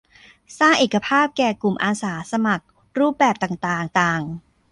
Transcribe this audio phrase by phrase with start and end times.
[0.59, 2.65] สร้างเอกภาพแก่กลุ่มอาสาสมัคร
[2.99, 4.21] รูปแบบต่างต่างต่าง